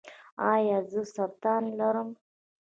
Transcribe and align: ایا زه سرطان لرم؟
ایا 0.51 0.77
زه 0.91 1.01
سرطان 1.13 1.63
لرم؟ 1.79 2.09